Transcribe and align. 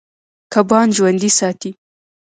کبان 0.53 0.87
ژوند 0.97 1.21
ساتي. 1.39 1.71